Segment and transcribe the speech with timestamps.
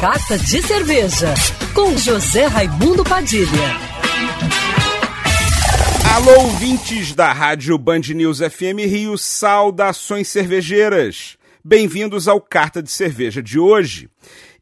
[0.00, 1.34] Carta de Cerveja,
[1.74, 3.76] com José Raimundo Padilha.
[6.16, 11.36] Alô, ouvintes da Rádio Band News FM Rio, saudações cervejeiras.
[11.62, 14.08] Bem-vindos ao Carta de Cerveja de hoje.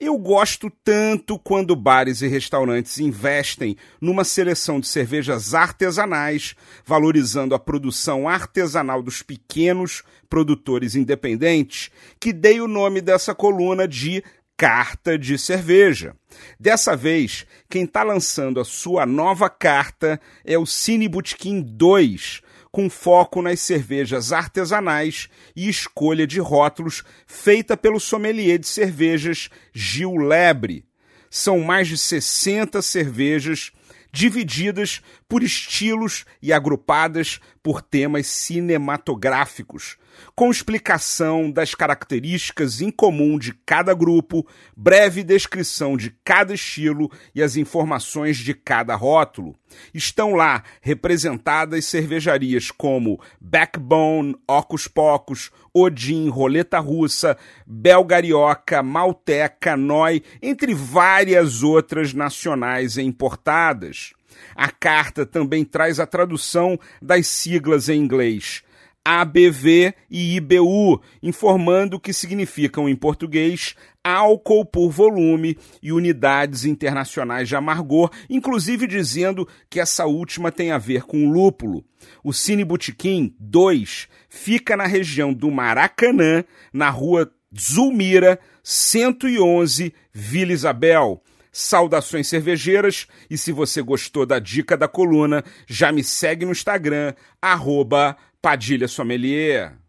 [0.00, 7.58] Eu gosto tanto quando bares e restaurantes investem numa seleção de cervejas artesanais, valorizando a
[7.58, 14.22] produção artesanal dos pequenos produtores independentes, que dei o nome dessa coluna de
[14.58, 16.16] Carta de Cerveja.
[16.58, 22.42] Dessa vez, quem está lançando a sua nova carta é o Cine Botequim 2,
[22.72, 30.16] com foco nas cervejas artesanais e escolha de rótulos feita pelo sommelier de cervejas Gil
[30.16, 30.84] Lebre.
[31.30, 33.70] São mais de 60 cervejas
[34.10, 39.98] divididas por estilos e agrupadas por temas cinematográficos,
[40.34, 47.42] com explicação das características em comum de cada grupo, breve descrição de cada estilo e
[47.42, 49.54] as informações de cada rótulo.
[49.92, 60.74] Estão lá representadas cervejarias como Backbone, Ocus Pocos, Odin, Roleta Russa, Belgarioca, Malteca, Noi, entre
[60.74, 64.14] várias outras nacionais importadas.
[64.54, 68.62] A carta também traz a tradução das siglas em inglês
[69.08, 77.48] ABV e IBU, informando o que significam em português álcool por volume e unidades internacionais
[77.48, 81.82] de amargor, inclusive dizendo que essa última tem a ver com lúpulo.
[82.22, 91.22] O Cine Botequim 2 fica na região do Maracanã, na rua Zulmira, 111, Vila Isabel.
[91.52, 97.14] Saudações cervejeiras e se você gostou da dica da coluna, já me segue no Instagram,
[97.40, 99.87] arroba Padilha Sommelier.